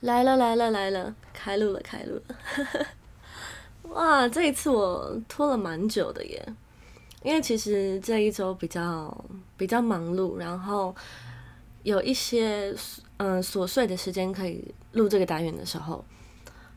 [0.00, 2.86] 来了来了来了，开录了开录了，
[3.90, 4.28] 哇！
[4.28, 6.54] 这一次我拖了蛮久的耶，
[7.24, 9.24] 因为其实这一周比较
[9.56, 10.94] 比较忙碌，然后
[11.82, 12.72] 有一些
[13.16, 16.04] 嗯琐碎的时间可以录这个单元的时候，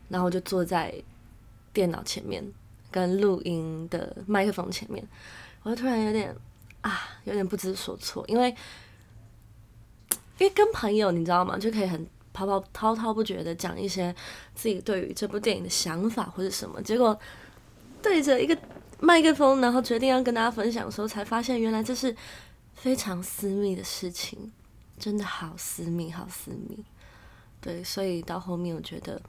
[0.08, 0.92] 然后我就坐在
[1.72, 2.44] 电脑前面
[2.90, 5.06] 跟录音的麦克风前面，
[5.62, 6.34] 我就突然有点
[6.80, 8.48] 啊有点不知所措，因为
[10.38, 12.04] 因为跟朋友你知道吗，就可以很。
[12.32, 14.14] 滔滔滔滔不绝的讲一些
[14.54, 17.18] 自己对于这部电影的想法或者什么，结果
[18.00, 18.56] 对着一个
[19.00, 22.14] 麦克风，然后决定要跟大家分享的时候，才发现原来这是
[22.74, 24.52] 非常私密的事情，
[24.98, 26.84] 真的好私密，好私密。
[27.60, 29.20] 对，所以到后面我觉得，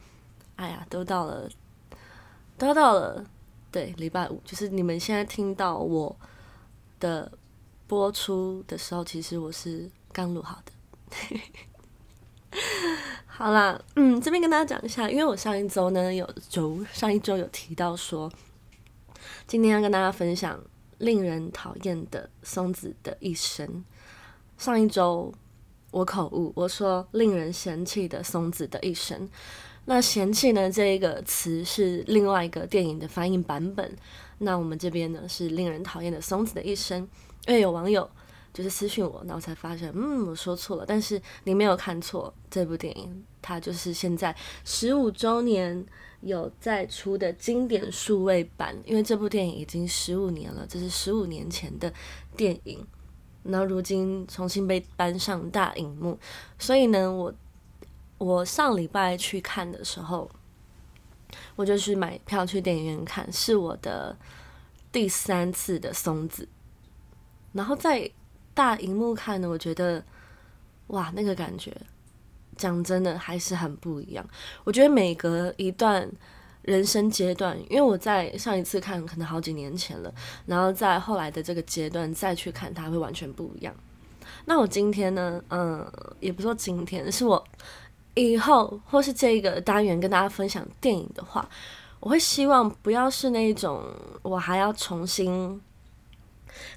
[0.55, 1.49] 哎呀，都到了，
[2.57, 3.23] 都到了，
[3.71, 6.15] 对，礼拜五，就是你们现在听到我
[6.99, 7.31] 的
[7.85, 10.71] 播出的时候，其实我是刚录好的。
[13.35, 18.31] 好啦，嗯，这边跟大家讲一下，因为我上一周呢有周上一周有提到说，
[19.47, 20.63] 今天要跟大家分享
[20.99, 23.83] 令人讨厌的松子的一生。
[24.59, 25.33] 上一周
[25.89, 29.27] 我口误，我说令人嫌弃的松子的一生。
[29.85, 33.97] 那嫌弃呢这一个词是另外一个电影的翻译版本，
[34.37, 36.99] 那我们这边呢是令人讨厌的松子的一生，
[37.47, 38.07] 因为有网友。
[38.53, 40.85] 就是私讯我，然后才发现，嗯，我说错了。
[40.85, 45.83] 但是你没有看错，这部电影它就是现在十五周年
[46.21, 51.91] 有在出的经典数位版，因为这部电影已经十五年了，这是十五年前的
[52.37, 52.85] 电影，
[53.41, 56.19] 然后如今重新被搬上大荧幕，
[56.59, 57.33] 所以呢，我
[58.19, 60.29] 我上礼拜去看的时候，
[61.55, 64.15] 我就去买票去电影院看，是我的
[64.91, 66.47] 第三次的松子，
[67.53, 68.11] 然后在。
[68.53, 70.03] 大荧幕看的，我觉得，
[70.87, 71.75] 哇，那个感觉，
[72.55, 74.25] 讲真的还是很不一样。
[74.63, 76.07] 我觉得每隔一段
[76.61, 80.13] 人生阶段，因为我在上一次看可能好几年前了，
[80.45, 83.73] 然后在后来的这个阶段再去看，它会完全不一样。
[84.45, 87.43] 那我今天呢，嗯，也不说今天，是我
[88.13, 91.49] 以后或是这个单元跟大家分享电影的话，
[91.99, 93.83] 我会希望不要是那种
[94.21, 95.59] 我还要重新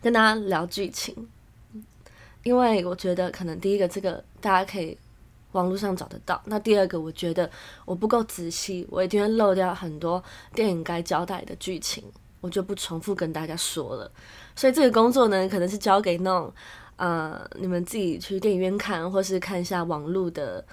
[0.01, 1.29] 跟大家聊剧情。
[2.47, 4.97] 因为我觉得，可能第一个，这个大家可以
[5.51, 7.51] 网络上找得到；那第二个，我觉得
[7.85, 10.23] 我不够仔细，我一定会漏掉很多
[10.55, 12.05] 电影该交代的剧情，
[12.41, 14.09] 我就不重复跟大家说了。
[14.55, 16.55] 所以这个工作呢，可能是交给那种
[16.95, 20.65] 呃，你们自己去电影院看，或是看一下网络的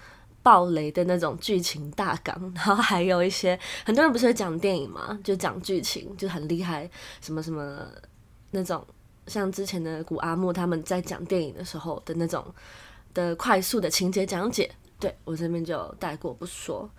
[0.44, 6.88] 爆雷的那种剧情大纲，然后还有一些很多人不是会讲电影嘛，就讲剧情，就很厉害，
[7.19, 7.88] 什么什么
[8.51, 8.85] 那种。
[9.28, 12.45] 像之前的古阿木他们在讲电影的时候的那种
[13.13, 14.69] 的快速的情节讲解，
[15.00, 16.89] 对我这边就带过不说。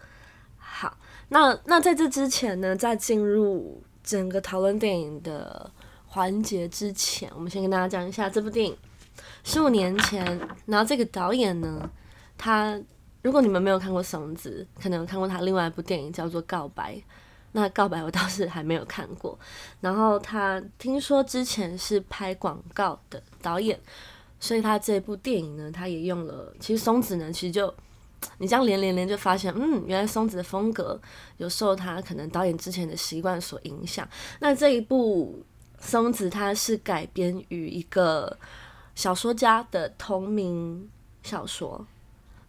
[0.56, 0.96] 好，
[1.28, 5.70] 那那在这之前呢，在进入整个讨论电影的
[6.06, 8.76] 环节之前，我们先跟大家讲一下这部电影
[9.42, 10.24] 十五年前，
[10.66, 11.90] 然后这个导演呢，
[12.36, 12.80] 他
[13.22, 16.94] 如果你们没有看过《绳子》，可能有看过他另外一部电影叫做《告白》。
[17.56, 19.38] 那告白我倒是还没有看过，
[19.80, 23.78] 然后他听说之前是拍广告的导演，
[24.40, 26.52] 所以他这部电影呢，他也用了。
[26.58, 27.72] 其实松子呢，其实就
[28.38, 31.00] 你这样连连连就发现，嗯，原来松子的风格
[31.36, 34.08] 有受他可能导演之前的习惯所影响。
[34.40, 35.40] 那这一部
[35.78, 38.36] 松子，它是改编于一个
[38.96, 40.90] 小说家的同名
[41.22, 41.86] 小说，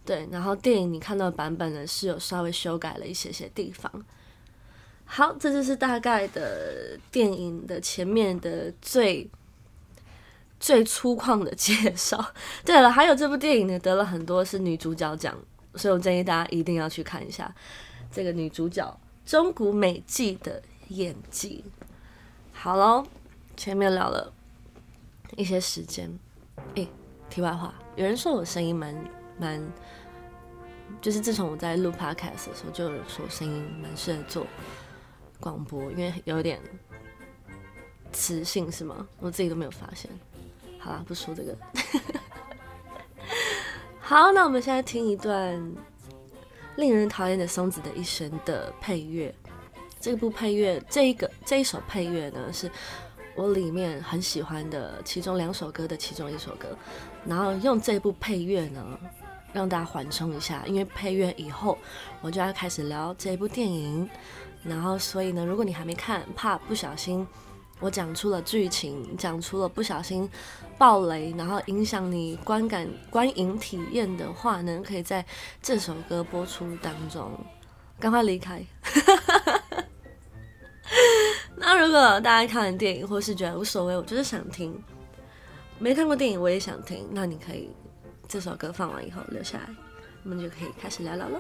[0.03, 4.03] 对，然后电影你看到的版本呢，是有稍微修改了一些些地方。
[5.05, 9.29] 好，这就是大概的电影的前面的最
[10.59, 12.33] 最粗犷的介绍。
[12.65, 15.37] 对了，还有这部电影呢，得了很多是女主角奖，
[15.75, 17.53] 所以我建议大家一定要去看一下
[18.11, 21.63] 这个女主角中谷美纪的演技。
[22.51, 23.05] 好喽，
[23.55, 24.33] 前面聊了
[25.37, 26.11] 一些时间。
[26.73, 26.87] 诶，
[27.29, 28.95] 题外话，有人说我声音蛮
[29.37, 29.61] 蛮，
[30.99, 34.47] 就是自从我在录 podcast 的时候，就有人说声音蛮适合做。
[35.39, 36.59] 广播，因为有点
[38.11, 39.07] 磁性是吗？
[39.19, 40.09] 我自己都没有发现。
[40.79, 41.57] 好啦，不说这个。
[43.99, 45.73] 好，那我们现在听一段
[46.75, 49.33] 令人讨厌的松子的一生的配乐。
[49.99, 52.69] 这部配乐，这一个这一首配乐呢，是
[53.35, 56.77] 我里面很喜欢的其中两首歌的其中一首歌。
[57.25, 58.99] 然后用这部配乐呢，
[59.51, 61.75] 让大家缓冲一下，因为配乐以后
[62.21, 64.07] 我就要开始聊这部电影。
[64.65, 67.25] 然后，所以呢，如果你还没看，怕不小心
[67.79, 70.27] 我讲出了剧情，讲出了不小心
[70.77, 75.23] 爆雷，然后影响你观感、观影体验的话呢，可以在
[75.61, 77.31] 这首歌播出当中
[77.99, 78.63] 赶快离开。
[81.57, 84.81] 那如果大家看完电影，或是觉得无所谓，我就是想听，
[85.77, 87.69] 没看过电影我也想听，那你可以
[88.27, 89.69] 这首歌放完以后留下来，
[90.23, 91.39] 我们就可以开始聊聊了。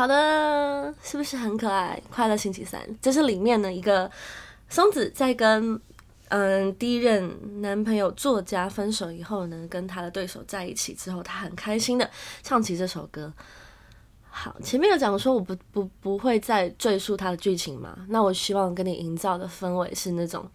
[0.00, 0.39] 好的，
[1.10, 2.00] 是不是很可爱？
[2.08, 4.08] 快乐星期三，这是里面的一个
[4.68, 5.80] 松子在跟
[6.28, 12.08] 嗯第一任男朋友作家分手以后呢，跟他的对手在一起之后，他很开心的
[12.44, 13.32] 唱起这首歌。
[14.28, 18.06] 好，前面有讲说我不不不会再赘述他的剧情嘛？
[18.08, 20.48] 那我希望跟你营造的氛围是那种，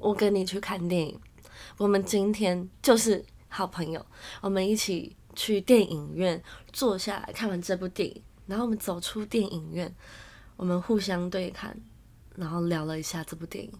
[0.00, 1.16] 我跟你去看电影，
[1.78, 4.04] 我们今天就是好朋友，
[4.40, 8.20] 我们一起去电影院坐下来看完这部电影。
[8.46, 9.94] 然后我们走出电影院，
[10.56, 11.76] 我们互相对看，
[12.36, 13.72] 然后聊了一下这部电影。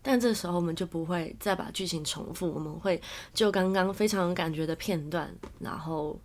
[0.00, 3.02] 但这时候我们就不会再把剧情重复，我们会
[3.34, 6.16] 就刚刚非常有感觉的片段，然后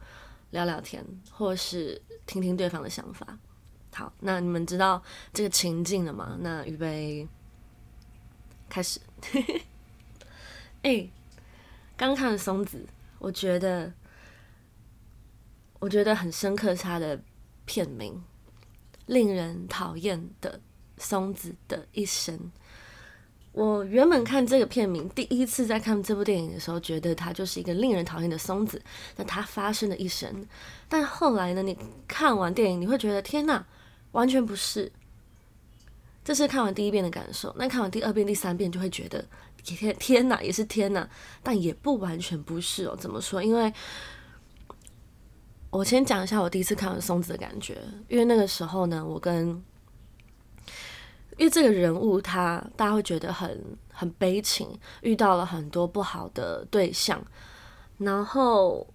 [0.51, 3.39] 聊聊天，或是听听对方的想法。
[3.91, 5.01] 好，那你们知道
[5.33, 6.37] 这个情境了吗？
[6.41, 7.27] 那预备
[8.69, 8.99] 开始。
[10.83, 11.09] 哎，
[11.97, 12.85] 刚看了松子，
[13.17, 13.91] 我觉得
[15.79, 17.19] 我觉得很深刻，他的。
[17.71, 18.21] 片名
[19.05, 20.59] 令人讨厌的
[20.97, 22.51] 松子的一生。
[23.53, 28.81] 我原本看这个片名，第一次在看这部电影的时候，觉得它就是一个令人讨厌的松子，
[29.15, 30.45] 那它发生的一生。
[30.89, 31.77] 但后来呢，你
[32.09, 33.65] 看完电影，你会觉得天哪，
[34.11, 34.91] 完全不是。
[36.25, 37.55] 这是看完第一遍的感受。
[37.57, 39.25] 那看完第二遍、第三遍，就会觉得
[39.63, 41.09] 天天哪，也是天哪，
[41.41, 42.97] 但也不完全不是哦。
[42.99, 43.41] 怎么说？
[43.41, 43.73] 因为。
[45.71, 47.77] 我先讲一下我第一次看完松子的感觉，
[48.09, 49.47] 因为那个时候呢，我跟，
[51.37, 54.67] 因为这个人物他大家会觉得很很悲情，
[55.01, 57.23] 遇到了很多不好的对象，
[57.99, 58.85] 然后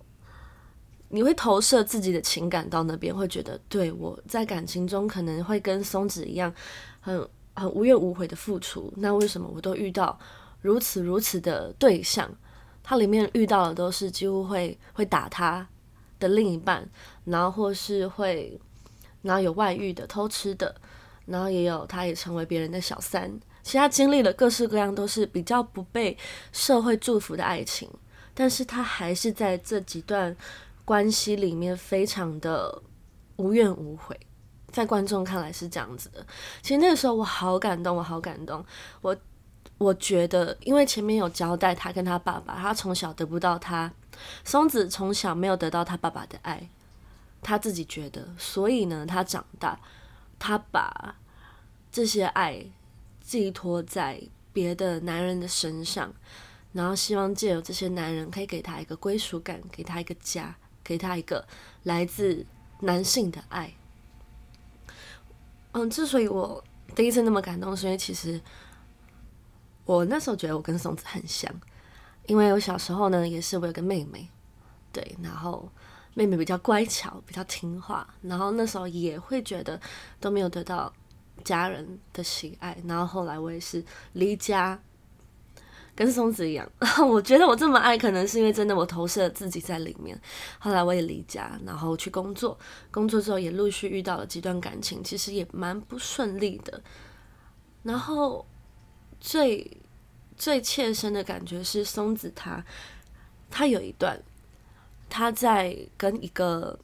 [1.08, 6.52] 你会投射自己的情感到那边，会觉得对我在感情中可能会跟松子一样，
[7.00, 10.18] 很很无怨无悔的付出，那为什么我都遇到
[10.60, 12.30] 如此如此的对象？
[12.82, 15.66] 他里面遇到的都是几乎会会打他。
[16.18, 16.88] 的另一半，
[17.24, 18.60] 然后或是会，
[19.22, 20.74] 然后有外遇的、偷吃的，
[21.26, 23.30] 然后也有他也成为别人的小三。
[23.62, 26.16] 其实他经历了各式各样都是比较不被
[26.52, 27.90] 社会祝福的爱情，
[28.32, 30.36] 但是他还是在这几段
[30.84, 32.80] 关系里面非常的
[33.36, 34.18] 无怨无悔。
[34.70, 36.24] 在观众看来是这样子的。
[36.62, 38.64] 其实那个时候我好感动，我好感动。
[39.00, 39.16] 我
[39.78, 43.90] 我觉得，因为前面有交代他跟他爸爸，他从小得不到他。
[44.44, 46.68] 松子从小没有得到他爸爸的爱，
[47.42, 49.78] 他自己觉得，所以呢，他长大，
[50.38, 51.16] 他把
[51.90, 52.64] 这些爱
[53.20, 54.22] 寄托在
[54.52, 56.12] 别的男人的身上，
[56.72, 61.46] 然后希望借由这些男人可以给他一个归属感，给他一个家，给他一个
[61.84, 62.44] 来自
[62.80, 63.72] 男性的爱。
[65.72, 66.62] 嗯，之所以我
[66.94, 68.40] 第一次那么感动，是因为其实
[69.84, 71.52] 我那时候觉得我跟松子很像。
[72.26, 74.28] 因为我小时候呢，也是我有个妹妹，
[74.92, 75.68] 对，然后
[76.14, 79.80] 妹妹比较乖巧，比较听话，然后那时候也会觉得
[80.18, 80.92] 都没有得到
[81.44, 84.80] 家人的喜爱，然后后来我也是离家，
[85.94, 86.68] 跟松子一样，
[87.08, 90.20] 我觉得我这么爱，可能是因为真的我投射自己在里面。
[90.58, 92.58] 后来我也离家，然后去工作，
[92.90, 96.82] 工作之后也陆续遇到了几段感情，其实也蛮不顺利的，
[97.82, 98.44] 然后
[99.20, 99.80] 最。
[100.36, 102.64] 最切身的感觉是松子他，
[103.50, 104.22] 他有一段，
[105.08, 106.78] 他在跟一个，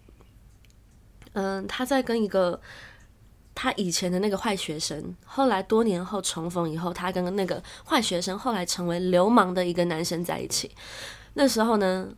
[1.34, 2.60] 嗯，他在跟一个
[3.54, 10.70] 他以前的那个坏学生，后来多年后重逢以后，他跟那个坏学生后来成为流氓的一个男生在一起。
[11.34, 12.08] 那时候呢，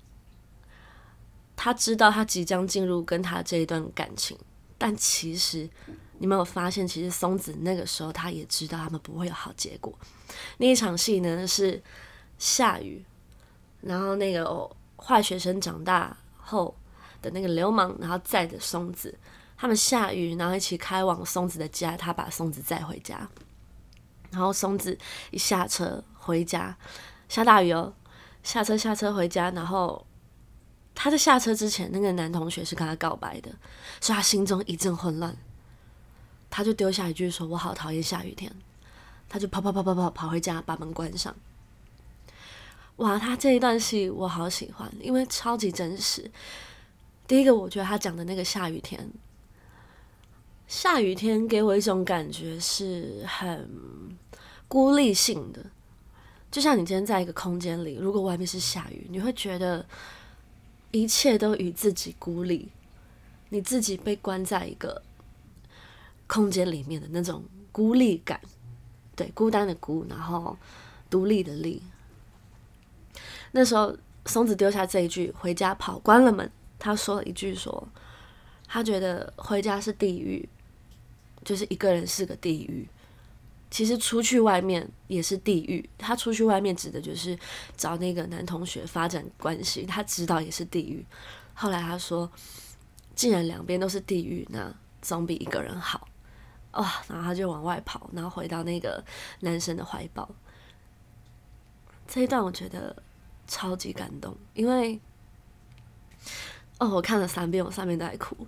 [1.56, 4.38] 他知道他即将进入跟他这一段感情，
[4.84, 5.70] 但其实。
[6.18, 9.92] 你没有发现，其实松子那个时候他也知道他们不会有好结果。
[10.58, 11.82] 那一场戏呢是
[12.38, 13.04] 下雨，
[13.80, 16.72] 然后那个坏学生长大后
[17.20, 19.12] 的那个流氓，然后载着松子，
[19.56, 23.28] 他们下雨，然后一起开往松子的家，他把松子载回家。
[24.30, 24.96] 然后松子
[25.32, 26.74] 一下车，回家，
[27.28, 27.92] 下大雨哦，
[28.44, 30.06] 下车下车回家，然后
[30.94, 33.50] 他在下车之前，那个男同学是跟他告白的，
[34.00, 35.36] 所以他心中一阵混乱，
[36.48, 38.50] 他就丢下一句说：“我好讨厌下雨天。”
[39.28, 41.34] 他就跑跑跑跑跑跑回家，把门关上。
[42.96, 46.30] 哇，他这一段戏我好喜欢，因为超级真实。
[47.26, 49.10] 第一个，我觉得他讲的那个下雨天，
[50.68, 53.68] 下雨天给我一种感觉是很
[54.68, 55.64] 孤立性的，
[56.52, 59.84] 就像你今天在一个空间里，如果外面是下雨，你会觉得
[60.94, 62.68] 一切都与自己孤立，
[63.48, 65.02] 你自己被关在一个
[66.28, 68.40] 空间里面的那种孤立感。
[69.16, 70.56] 对，孤单的孤，然后
[71.10, 71.82] 独立的立。
[73.50, 73.96] 那时候，
[74.26, 76.48] 松子丢下这一句，回家跑，关了门。
[76.78, 77.88] 他说了一句，说
[78.68, 80.48] 他觉得回家是地狱，
[81.44, 82.86] 就是一个人是个地狱。
[83.74, 85.84] 其实出去外面也是地狱。
[85.98, 87.36] 他出去外面指的就是
[87.76, 91.04] 找那个男同学发展关系，他知道也是地狱。
[91.54, 92.30] 后来他说，
[93.16, 96.06] 既然两边都是地狱，那总比一个人好。
[96.74, 97.02] 哇！
[97.08, 99.04] 然后他就往外跑，然后回到那个
[99.40, 100.32] 男生的怀抱。
[102.06, 102.94] 这一段我觉得
[103.48, 105.00] 超级感动，因为
[106.78, 108.46] 哦，我看了三遍，我三遍都在哭。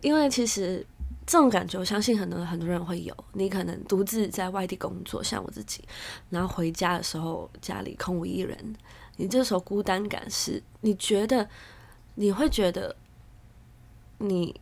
[0.00, 0.84] 因为其实
[1.26, 3.16] 这种感觉，我相信很多很多人会有。
[3.32, 5.84] 你可能独自在外地工作，像我自己，
[6.30, 8.74] 然后回家的时候家里空无一人，
[9.16, 11.48] 你这时候孤单感是，你觉得
[12.16, 12.94] 你会觉得
[14.18, 14.60] 你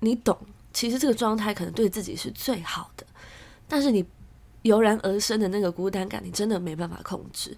[0.00, 0.36] 你懂。
[0.72, 3.04] 其实这个状态可能对自己是最好的，
[3.68, 4.04] 但是你
[4.62, 7.56] 油然而生的那个孤单感，你真的没办法控制。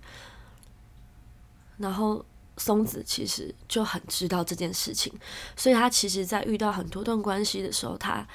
[1.76, 2.24] 然后
[2.56, 5.12] 松子其实就很知道这件事情，
[5.56, 8.26] 所以他其实在遇到很多段关系的时候，他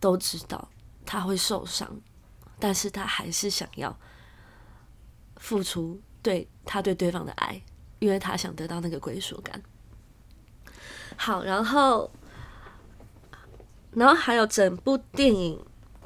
[0.00, 0.68] 都知道
[1.04, 2.00] 他会受伤，
[2.58, 3.96] 但是他还是想要
[5.36, 7.62] 付出对他对对方的爱，
[7.98, 9.62] 因为他想得到那个归属感。
[11.16, 12.10] 好，然后。
[13.92, 15.58] 然后还有整部电影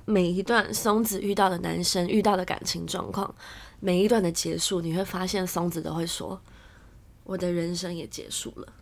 [0.04, 3.34] 每一段松子遇到的男生遇到的感情状况，
[3.80, 6.40] 每一段的结束，你会发现松子都会说
[7.30, 8.72] ：“我的人生也结束了。”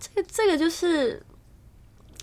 [0.00, 1.22] 这个这个就是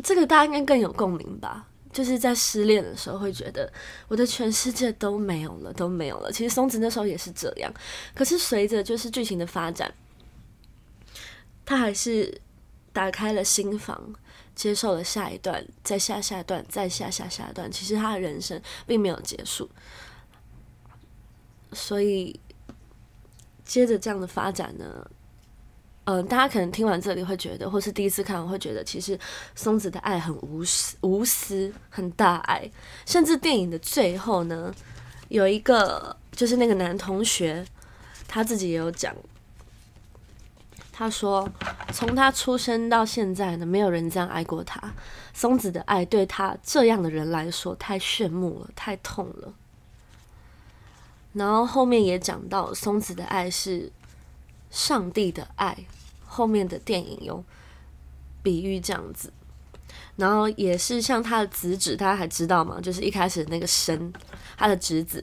[0.03, 1.67] 这个大家应该更有共鸣吧？
[1.93, 3.71] 就是在失恋的时候会觉得
[4.07, 6.31] 我的全世界都没有了，都没有了。
[6.31, 7.71] 其实松子那时候也是这样，
[8.15, 9.93] 可是随着就是剧情的发展，
[11.63, 12.41] 他还是
[12.91, 14.15] 打开了心房。
[14.53, 17.71] 接受了下一段，再下下段，再下下下段。
[17.71, 19.67] 其实他的人生并没有结束，
[21.71, 22.38] 所以
[23.71, 25.09] 接着这样的发展呢，
[26.03, 29.17] 嗯，大家可能听完这里会觉得，或是第一次看会觉得，其实
[29.55, 32.69] 松子的爱很无私，无私，很大爱。
[33.05, 34.75] 甚至电影的最后呢，
[35.29, 37.65] 有一个就是那个男同学，
[38.27, 39.15] 他自己也有讲。
[40.91, 41.49] 他说
[41.93, 44.93] ：“从他出生到现在呢，没有人这样爱过他。
[45.33, 49.53] 松子的爱对他这样的人来说太炫目了，太痛了。
[51.33, 53.91] 然后后面也讲到，松子的爱是
[54.69, 55.77] 上帝的爱。
[56.25, 57.43] 后面的电影有
[58.41, 59.33] 比喻这样子，
[60.15, 62.79] 然后也是像他的子指，大家还知道吗？
[62.81, 64.13] 就是一开始那个神，
[64.57, 65.21] 他的侄子。”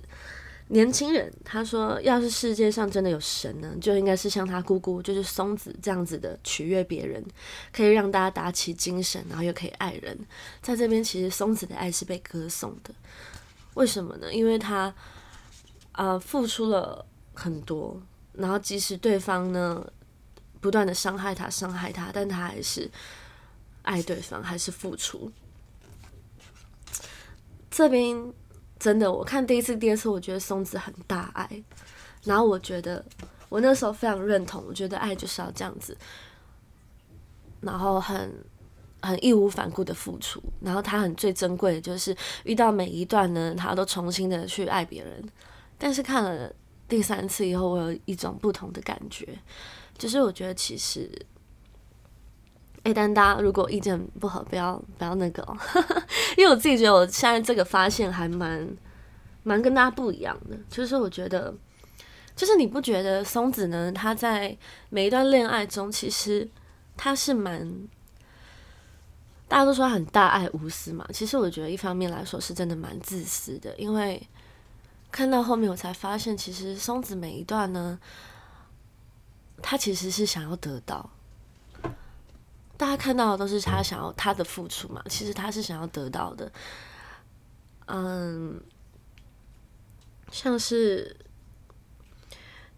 [0.71, 7.25] 年轻人他说：“要是世界上真的有神呢，就应该是像他姑姑，就是松子这样子的取悦别人，
[7.73, 10.15] 可以让大家打起精神，然后又可以爱人。
[10.61, 12.93] 在这边，其实松子的爱是被歌颂的。
[13.73, 14.31] 为什么呢？
[14.31, 14.95] 因为他
[15.99, 18.01] 啊付出了很多，
[18.33, 19.85] 然后即使对方呢
[20.61, 22.89] 不断的伤害他、伤害他，但他还是
[23.83, 25.31] 爱对方，还是付出。
[27.71, 28.33] 这边。”
[28.79, 31.65] 真的，我看第一次、第二次，我觉得松子很大爱，
[32.23, 33.05] 然后我觉得
[33.49, 35.99] 我那时候非常认同，我觉得爱就是要这样子，
[37.61, 38.33] 然后很
[39.03, 45.29] 很义无反顾的付出，然后他很最珍贵的就是遇到每一段呢，他都重新的去爱别人。
[45.79, 46.53] 但是看了
[46.89, 49.39] 第三次以后，我有一种不同的感觉，
[49.97, 51.11] 就是我觉得其实。
[52.85, 55.55] 哎，但大家如果意见不合，不要不要那个哦，
[56.39, 58.67] 因为我自己觉得我现在这个发现还蛮
[59.43, 60.57] 蛮跟大家不一样的。
[60.71, 61.53] 就是我觉得，
[62.37, 63.93] 就是你不觉得松子呢？
[63.93, 64.57] 他在
[64.91, 66.49] 每一段恋爱中，其实
[66.97, 67.69] 他是蛮
[69.49, 71.07] 大家都说很大爱无私嘛。
[71.13, 74.23] 其实我觉得一方面来说是真的蛮自私的，因为
[75.11, 77.99] 看到后面我才发现，其实松子每一段呢，
[79.63, 81.11] 他其实是想要得到。
[82.77, 85.03] 大家看到的都是他想要他的付出嘛？
[85.09, 86.53] 其实他是想要得到的。
[87.87, 88.61] 嗯，
[90.31, 91.17] 像是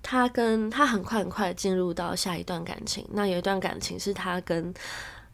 [0.02, 4.72] 他跟他很快很快进入到下一段感情，那有一段感情是他跟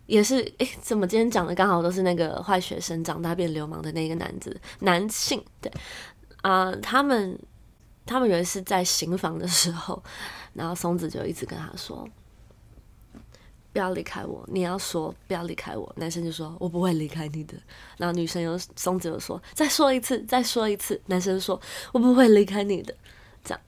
[0.06, 5.70] 也是诶，怎么今天讲的刚好都是那个坏学生长大变流氓的那个男子男性，对
[6.46, 7.38] 啊，他们
[8.04, 10.02] 他们有一次在行房的时候，
[10.54, 12.08] 然后松子就一直跟他说。
[13.72, 14.42] 不要离开我！
[14.50, 17.54] 你要说不要离开我，男生就说我不会离开你的。
[17.98, 20.98] 然后女生又松子又说再说一次，再说一次。
[21.08, 21.60] 男生说
[21.92, 22.94] 我不会离开你的，
[23.44, 23.60] 这样。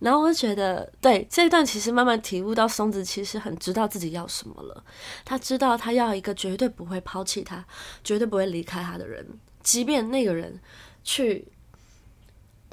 [0.00, 4.84] 然后我就觉得，对这一段其实慢慢体悟到松子其实很知道自己要什么了。
[5.24, 7.64] 他知道他要一个绝对不会抛弃他、
[8.02, 9.26] 绝对不会离开他的人，
[9.62, 10.60] 即便那个人
[11.02, 11.48] 去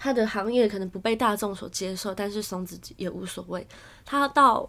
[0.01, 3.67] 他的行业可能不被大众所接受，但是松子也无所谓。
[4.03, 4.67] 他到。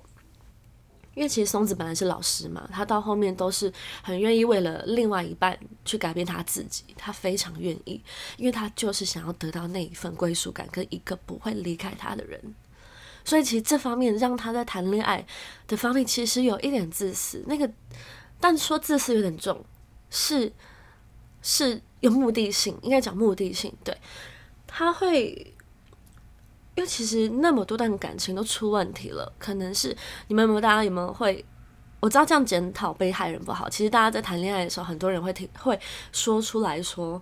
[1.15, 3.71] 因为其实松子本来是老师嘛，他到后面都是
[4.03, 8.03] 很愿意为了另外一半去改变他自己，他非常愿意，
[8.39, 12.41] 因为他就是想要得到那一份归属感跟一个不会离开他的人，
[13.27, 15.23] 所以其实这方面让他在谈恋爱
[15.69, 17.71] 的方面其实有一点自私，那个
[18.41, 19.63] 但说自私有点重，
[20.09, 20.51] 是
[21.43, 23.95] 是有目的性，应该讲目的性，对，
[24.73, 25.55] 他会。
[26.75, 29.95] 因为其实那么多段感情都出问题了，可能是
[30.29, 31.45] 你们有没有大家有没有会？
[32.01, 33.69] 我知道这样检讨被害人不好。
[33.69, 35.79] 其实大家在谈恋爱的时候，很多人会听会
[36.13, 37.21] 说出来说，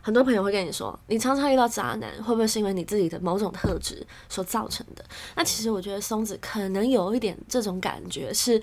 [0.00, 5.04] 很多朋友会跟你说，你常常遇到渣男，会不会是因为你自己的某种特质所造成的？
[5.34, 8.62] 那其实我觉得松子可能有一点这种感觉，是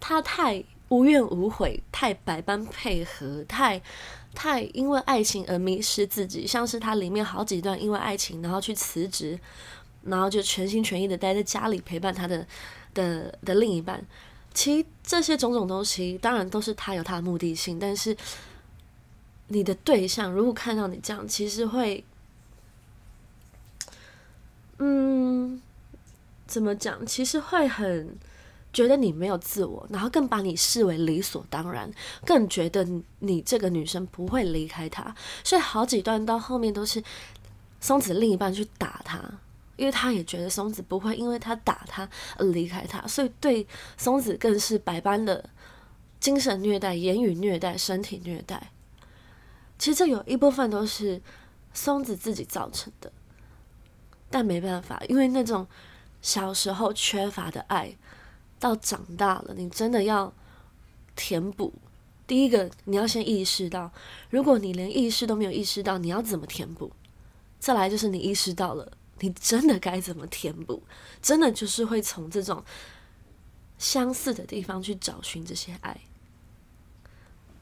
[0.00, 3.80] 他太无怨无悔，太百般配合，太。
[4.34, 9.38] 太因为爱情而迷失自己，像是他里面好几段因为爱情，然后去辞职，
[10.02, 12.46] 然后就全心全意的待在家里陪伴他的
[12.94, 14.04] 的的另一半。
[14.54, 18.16] 其实这些种种东西，当然都是他有他的目的性，但是
[19.48, 22.04] 你的对象如果看到你这样，其实会，
[24.78, 25.60] 嗯，
[26.46, 27.04] 怎么讲？
[27.04, 28.16] 其实会很。
[28.78, 31.90] 觉得你没有自我，然后更把你视为理所当然，
[32.24, 32.86] 更觉得
[33.18, 37.02] 你这个女生不会离开他，所以好几段到后面都是
[37.80, 39.18] 松子另一半去打他，
[39.74, 45.50] 因为他也觉得松子不会因为他打他而离开他，所以对松子更是百般的
[46.20, 48.70] 精神虐待、言语虐待、身体虐待。
[49.76, 51.20] 其实这有一部分都是
[51.74, 53.10] 松子自己造成的，
[54.30, 55.66] 但没办法，因为那种
[56.22, 57.96] 小时候缺乏的爱。
[58.58, 60.32] 到长大了，你真的要
[61.14, 61.72] 填补。
[62.26, 63.90] 第一个，你要先意识到，
[64.28, 66.92] 如果你连意识都没有意识到，你要怎么填补？
[67.58, 70.82] 再来就是你意识到了，你真的该怎么填补？
[71.22, 72.62] 真的就是会从这种
[73.78, 75.98] 相似的地方去找寻这些爱。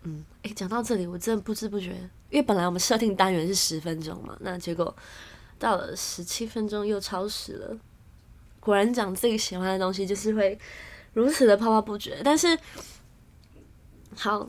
[0.03, 1.91] 嗯，诶，讲到这里，我真的不知不觉，
[2.31, 4.95] 因为本来我们设定单元是十分钟嘛，那结果
[5.59, 7.79] 到了十七分钟又超时了。
[8.67, 10.59] 果然讲自己喜欢的东西，就是会
[11.13, 12.21] 如此的滔滔不绝。
[12.25, 12.59] 但是，
[14.17, 14.45] 好，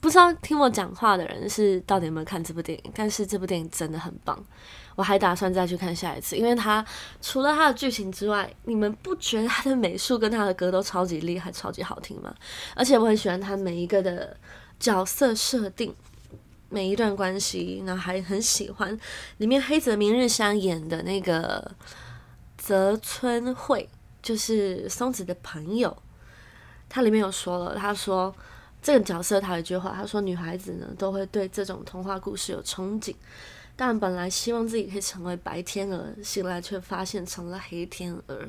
[0.00, 2.92] 不知道听我讲话的人是到底有没有看这部电影？
[2.94, 4.42] 但是这部电影真的很棒，
[4.96, 6.82] 我还打算再去看下一次，因为它
[7.20, 12.34] 除了它的剧情之外，你们不觉得它的美术跟它的歌都超级厉害、超级好听吗？
[12.74, 14.34] 而且我很喜欢它每一个的
[14.80, 15.94] 角色设定，
[16.70, 18.98] 每一段关系，然后还很喜欢
[19.36, 21.70] 里面黑泽明日香演的那个。
[22.64, 23.86] 泽村惠
[24.22, 25.94] 就是松子的朋友，
[26.88, 28.34] 他里面有说了，他说
[28.80, 33.14] 这个角色他有一句话，他说女孩子呢都会对这种童话故事有憧憬，
[33.76, 38.48] 但本来希望自己可以成为白天鹅，醒来却发现成了黑天鹅。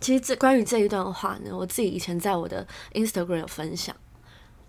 [0.00, 3.96] 其实这关于这一段话呢，我自己以前在我的 Instagram 有分享，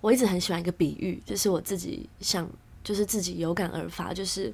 [0.01, 2.49] 我一直很喜欢一个比喻，就是我自己想，
[2.83, 4.51] 就是自己有感而发，就是。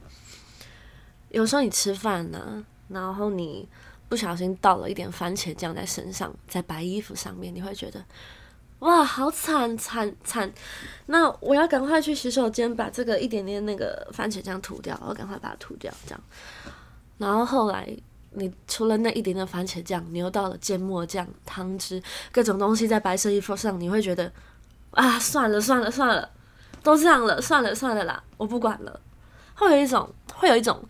[1.29, 3.67] 有时候你吃饭呢，然后你
[4.09, 8.03] 不小心倒了一点番茄酱在身上，在白衣服上面，你会觉得
[8.79, 10.51] 哇，好惨惨惨！
[11.07, 16.23] 那我要赶快去洗手间把这个一点点那个番茄酱涂掉，我赶快把它涂掉，这样。
[17.17, 17.89] 然后后来
[18.31, 24.31] 你除了那一点点番茄酱，你又倒了芥末酱、汤汁、各种东西在白色衣服上，你会觉得
[24.91, 26.29] 啊，算了算了算了，
[26.83, 29.01] 都这样了，算了算了啦，我不管了。
[29.55, 30.81] 会有一种，会有一种。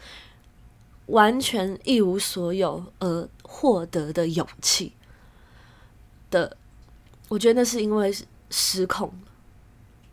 [1.08, 4.94] 完全一无所有而获得的勇气
[6.30, 6.56] 的，
[7.28, 8.14] 我觉得那是因为
[8.50, 9.12] 失控。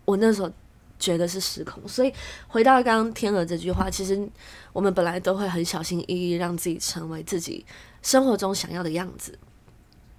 [0.04, 0.52] 我那时候
[0.98, 2.12] 觉得是失控，所以
[2.46, 4.28] 回到刚刚天鹅这句话，其实
[4.72, 7.64] 我们本来都会很小心翼翼，让自己成为自己
[8.02, 9.38] 生活中想要的样子。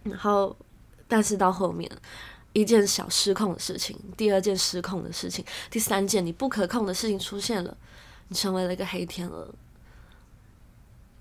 [0.04, 0.56] 然后，
[1.08, 1.90] 但是到后面，
[2.54, 7.78] 一件小失控的事情，第二件失控的事情，第三件你不可控的事情出现了，
[8.28, 9.54] 你成为了一个黑天鹅。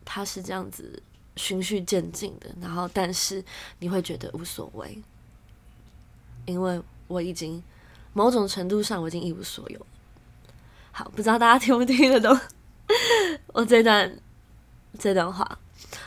[0.04, 1.02] 它是这样子
[1.36, 3.42] 循序渐进的，然后但是
[3.78, 5.02] 你会觉得无所谓，
[6.46, 7.62] 因为我已经
[8.12, 9.86] 某种程度上我已经一无所有。
[10.92, 12.38] 好，不知道大家听不听得懂
[13.48, 14.16] 我这段
[14.98, 15.58] 这段话。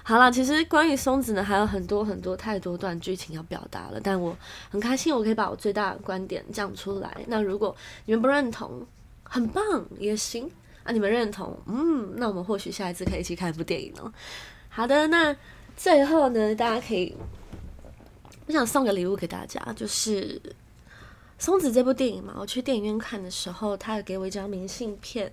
[0.04, 4.36] 好了，其实关于松子呢，还有很多很多太多段剧情要表达了，但我
[4.70, 7.18] 很开心，我可以把我最大的观点讲出来。
[7.28, 8.86] 那如果你们不认同，
[9.24, 10.50] 很棒也行
[10.88, 10.92] 啊。
[10.92, 14.12] 你们认同，嗯，那我们或许下一次可以一起看一部电影哦。
[14.70, 15.36] 好的，那
[15.76, 17.16] 最后呢，大家可以，
[18.48, 20.42] 我想送个礼物给大家，就是
[21.38, 22.36] 松子这部电影嘛。
[22.40, 25.32] 我去电影院看的时候，他有给我一张明信片。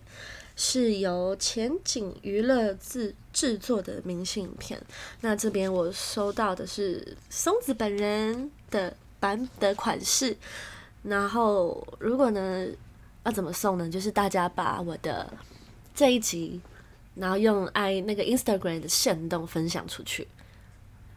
[0.56, 4.80] 是由前景娱乐制制作的明信片。
[5.20, 10.36] 那这边我收到的是松子本人的版的款式。
[11.02, 12.68] 然后，如果呢
[13.24, 13.88] 要怎么送呢？
[13.88, 15.32] 就是大家把我的
[15.94, 16.60] 这一集，
[17.14, 20.28] 然后用 i 那个 Instagram 的线动分享出去。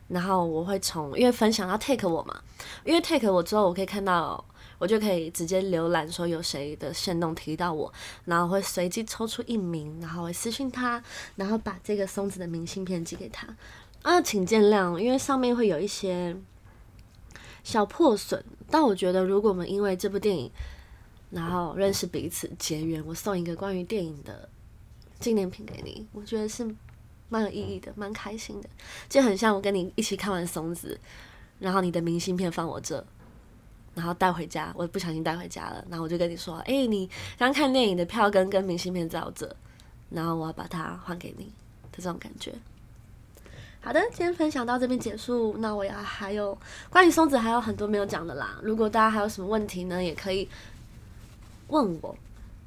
[0.08, 2.42] 然后我会从因为分享要 take 我嘛，
[2.84, 4.44] 因为 take 我之后，我可以看到。
[4.80, 7.92] 我就可以直接浏览说有谁的线动提到我，
[8.26, 11.02] 然后会随机抽出一名，然后会私信他，
[11.36, 13.48] 然后把这个松子的明信片寄给他。
[14.04, 16.38] 啊，请见谅，因为上面会有一些
[17.64, 20.52] 小破损，但我觉得如果我们因为这部电影，
[21.30, 24.48] 然后认识彼此结缘，我送一个关于电影的
[25.20, 26.68] 纪念品给你，我觉得是
[27.30, 28.70] 蛮有意义的，蛮开心的，
[29.10, 31.00] 就很像我跟你一起看完松子，
[31.60, 33.06] 然后你的明信片放我这。
[33.96, 35.84] 然后带回家，我不小心带回家了。
[35.90, 39.56] 然后我就跟你说：“哎，你刚看电影的票根跟明信片在我这，
[40.12, 41.46] 然后我要把它还给你
[41.92, 42.54] 的这种感觉。”
[43.82, 45.56] 好的，今天分享到这边结束。
[45.58, 46.56] 那我要还有
[46.92, 48.60] 关于松子还有很多没有讲的啦。
[48.62, 50.48] 如果大家还有什么问题呢，也可以
[51.68, 52.16] 问我。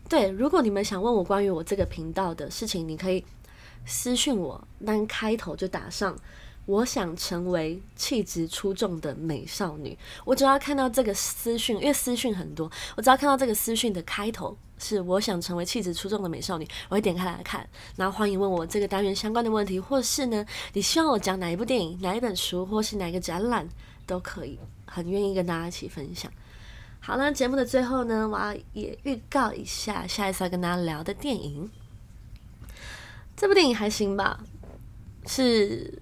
[0.09, 3.25] 对，如果你们想问我关于我这个频道的事情，你可以
[3.87, 6.17] 私信我，但开头就打上。
[6.67, 9.99] 我想成为气质出众的美少女。
[10.25, 17.69] 我只要看到这个私讯，因为私讯很多，我只要看到这个私讯的开头是“我想成为气质出众的美少女”，我会点开来看。
[17.97, 23.69] 然后欢迎问我这个单元相关的问题，或是呢，你希望我讲哪一部电影、哪一本书，或是哪个展览
[24.07, 26.31] 都可以，很愿意跟大家一起分享。
[27.01, 31.71] 好了，节目的最后呢，我要也预告一下下一次要跟大家聊的电影。
[33.37, 34.41] 这部电影还行吧，
[35.27, 36.01] 是。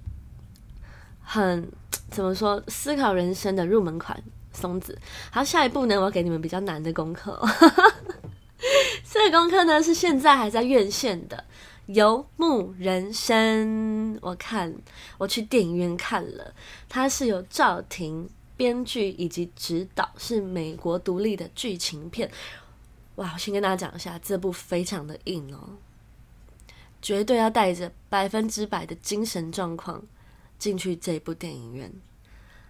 [1.30, 1.70] 很
[2.08, 2.62] 怎么说？
[2.68, 4.18] 思考人生的入门款，
[4.50, 4.98] 松子。
[5.30, 5.94] 好，下一步呢？
[5.96, 7.38] 我要给你们比较难的功课。
[9.04, 11.36] 这个功课呢是现在还在院线的
[11.92, 14.14] 《游牧人生》。
[14.22, 14.74] 我看
[15.18, 16.54] 我去电影院看了，
[16.88, 18.26] 它是由赵婷
[18.58, 22.30] 编剧以及指导，是美国独立的剧情片。
[23.14, 23.32] 哇！
[23.32, 25.78] 我先跟大家讲一下，这部非常的硬哦，
[27.00, 30.04] 绝对要带着百分之百的精神状况。
[30.58, 31.88] 进去这部电影院，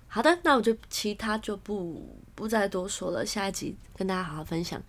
[0.08, 3.24] 好的，那我就其他就不不再多说了。
[3.24, 4.82] 下一集跟大家好好分享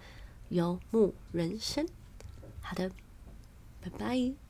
[0.49, 1.88] 游牧人生。
[2.59, 2.91] 好的，
[3.79, 4.48] 拜拜。